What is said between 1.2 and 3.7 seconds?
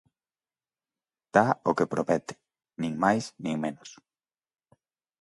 Dá o que promete, nin máis, nin